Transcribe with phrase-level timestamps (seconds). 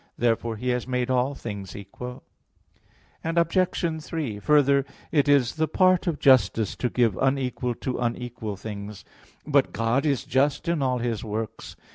[0.17, 2.23] Therefore, He has made all things equal.
[3.23, 4.03] Obj.
[4.03, 9.05] 3: Further, it is the part of justice to give unequal to unequal things.
[9.45, 11.75] But God is just in all His works.